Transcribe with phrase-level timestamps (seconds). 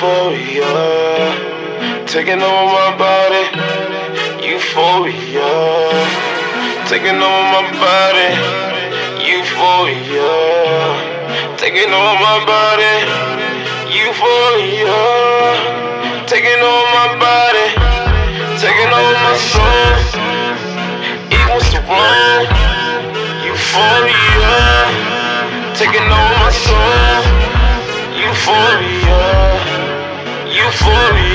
[0.00, 0.64] Euphoria,
[2.06, 3.44] taking over my body.
[4.40, 5.44] Euphoria,
[6.88, 8.32] taking over my body.
[9.20, 10.32] Euphoria,
[11.58, 12.96] taking over my body.
[13.92, 14.96] Euphoria,
[16.24, 17.68] taking over my body,
[18.56, 20.00] taking over my soul.
[21.28, 22.48] Equals to one.
[23.44, 24.56] Euphoria,
[25.76, 26.29] taking over
[30.70, 31.29] euphoria, euphoria,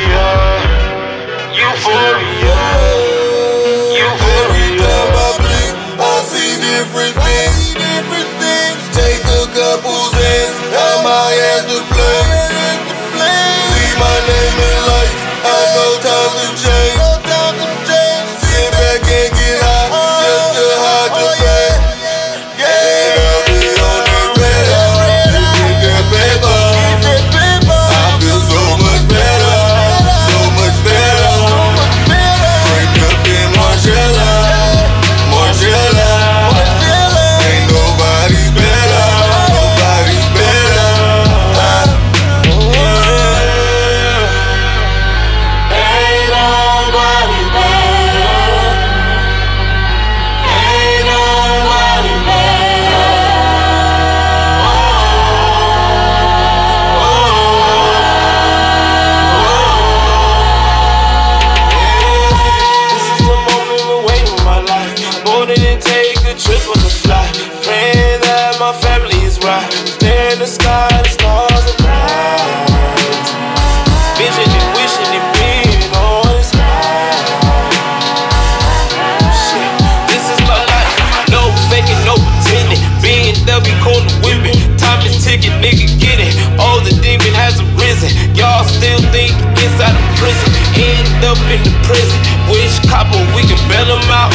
[88.86, 89.34] still think
[89.66, 90.54] inside of prison.
[90.78, 92.22] End up in the prison.
[92.46, 94.30] Which copper we can bail them out?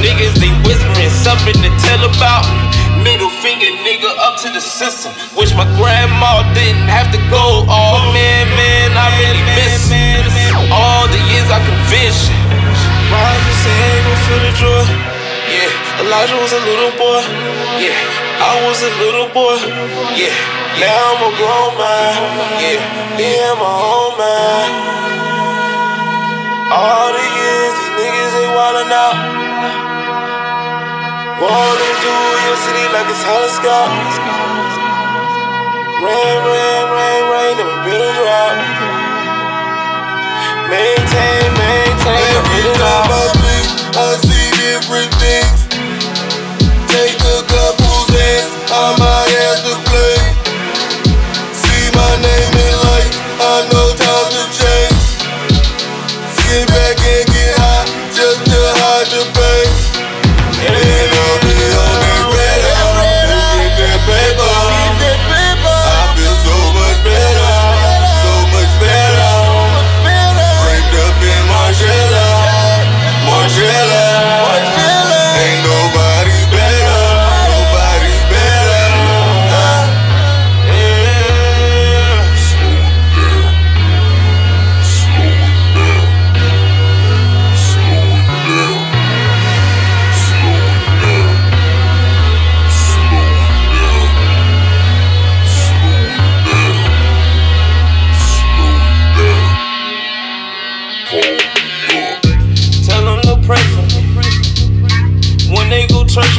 [0.00, 2.48] Niggas, they whispering something to tell about.
[3.04, 5.12] Middle finger, nigga, up to the system.
[5.36, 7.68] Wish my grandma didn't have to go.
[7.68, 9.92] Oh man, man, I really miss
[10.72, 12.40] all the years I could vision.
[13.12, 14.52] Roger say I ain't feel the
[16.10, 17.22] Elijah was a little boy.
[17.78, 17.94] Yeah,
[18.42, 19.62] I was a little boy.
[20.18, 20.34] Yeah,
[20.82, 22.18] now I'm a grown man.
[22.58, 22.82] Yeah,
[23.14, 24.66] me and my own man.
[26.74, 29.18] All the years these niggas ain't wildin' out.
[31.38, 33.94] Rolling through your city like it's telescope.
[36.02, 38.54] Rain, rain, rain, rain, never been a drop.
[40.74, 41.49] Maintain, maintain,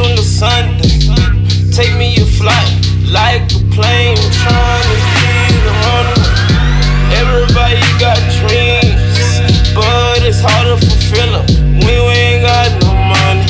[0.02, 0.98] on the Sunday,
[1.70, 2.74] take me a flight
[3.06, 5.30] like a plane trying to be
[5.62, 6.34] the runway.
[7.22, 9.22] Everybody got dreams,
[9.78, 11.46] but it's hard to fulfill them
[11.86, 13.46] when you ain't got no money.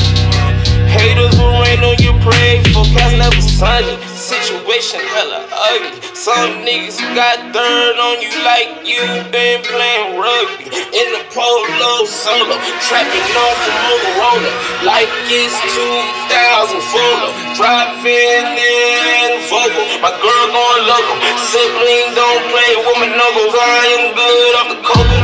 [0.92, 3.96] Haters will rain on your parade, forecast never sunny.
[4.12, 6.00] Situation hella ugly.
[6.12, 9.00] Some niggas got dirt on you like you
[9.32, 10.68] been playing rugby.
[10.68, 17.32] In the polo solo, trapping off a Motorola like it's 2000 Fuller.
[17.54, 21.16] Driving in Volvo, my girl going local.
[21.38, 23.54] Sibling don't play with my knuckles.
[23.54, 25.22] I am good off the cocoa.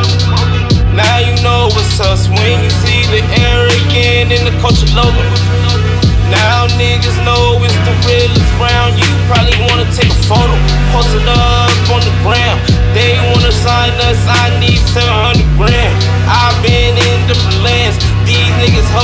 [0.95, 5.23] Now you know what's us when you see the arrogant in the culture logo.
[6.29, 9.01] Now niggas know it's the realest round.
[9.01, 10.55] You probably wanna take a photo,
[10.93, 12.59] post it up on the gram.
[12.93, 15.97] They wanna sign us, I need 700 grand.
[16.29, 16.98] I've been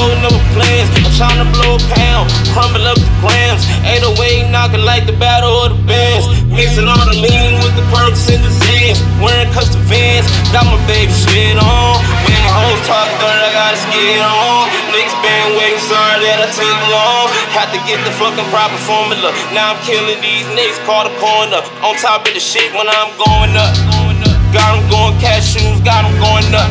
[0.04, 0.88] holding up plans.
[1.00, 3.64] I'm trying to blow a pound, crumble up the grams.
[3.88, 6.28] 808 knocking like the battle of the bands.
[6.52, 9.00] Mixing all the lean with the perks and the zans.
[9.24, 11.96] wearing custom vans, got my baby shit on.
[12.28, 14.68] When the hoes talk dirt, I gotta skid on.
[14.92, 17.26] Niggas been waiting, sorry that I took long.
[17.56, 19.32] Had to get the fucking proper formula.
[19.56, 21.64] Now I'm killing these niggas, call the corner.
[21.80, 23.72] On top of the shit when I'm going up.
[24.54, 26.63] Got them going cashews, got them going nuts.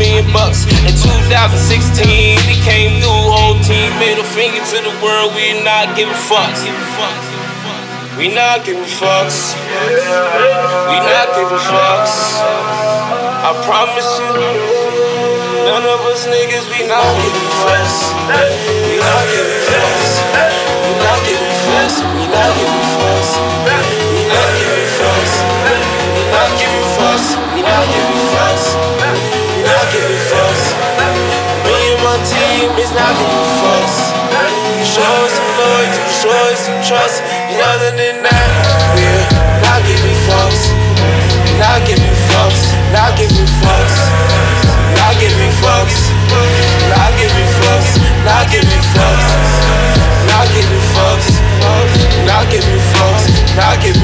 [0.00, 0.64] Million bucks.
[0.88, 6.16] In 2016, we came through, whole team, middle finger to the world, we not giving
[6.16, 6.64] fucks.
[8.16, 9.52] We not giving fucks.
[10.88, 12.16] We not giving fucks.
[13.44, 14.32] I promise you,
[15.68, 18.16] none of us niggas, we not giving fucks.
[18.24, 20.16] We not giving fucks.
[20.80, 22.00] We not giving fucks.
[22.16, 23.36] We not giving fucks.
[24.16, 25.44] We not giving fucks.
[26.16, 27.36] We not giving fucks.
[27.52, 28.89] We not giving fucks.
[29.90, 30.64] Not giving fucks.
[31.66, 34.14] Me and my team is not giving fucks.
[34.86, 37.18] Show us some loyalty, show us some trust.
[37.26, 38.50] And other than that,
[38.94, 39.26] we're
[39.66, 40.70] not giving fucks.
[41.58, 42.70] Not giving fucks.
[42.94, 43.98] Not giving fucks.
[44.94, 46.06] Not giving fucks.
[46.94, 47.98] Not giving fucks.
[48.22, 49.26] Not giving fucks.
[50.30, 51.34] Not giving fucks.
[52.30, 53.26] Not giving fucks.
[53.58, 53.99] Not giving